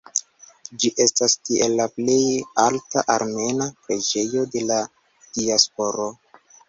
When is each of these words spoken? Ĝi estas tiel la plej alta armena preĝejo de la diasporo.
Ĝi 0.83 0.89
estas 1.03 1.33
tiel 1.49 1.75
la 1.81 1.85
plej 1.99 2.17
alta 2.63 3.03
armena 3.17 3.67
preĝejo 3.85 4.47
de 4.57 4.65
la 4.71 4.79
diasporo. 5.37 6.09